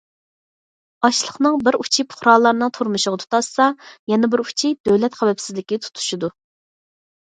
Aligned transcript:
ئاشلىقنىڭ 1.07 1.59
بىر 1.67 1.77
ئۇچى 1.83 2.07
پۇقرالارنىڭ 2.15 2.73
تۇرمۇشىغا 2.79 3.21
تۇتاشسا، 3.27 3.71
يەنە 4.15 4.35
بىر 4.35 4.47
ئۇچى 4.49 4.75
دۆلەت 4.93 5.23
خەۋپسىزلىكىگە 5.25 5.89
تۇتىشىدۇ. 5.89 6.37